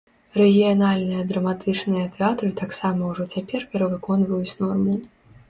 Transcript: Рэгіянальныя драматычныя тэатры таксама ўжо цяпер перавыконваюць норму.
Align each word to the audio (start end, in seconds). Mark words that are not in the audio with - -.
Рэгіянальныя 0.39 1.25
драматычныя 1.31 2.05
тэатры 2.15 2.49
таксама 2.63 3.01
ўжо 3.11 3.27
цяпер 3.35 3.61
перавыконваюць 3.75 4.57
норму. 4.65 4.99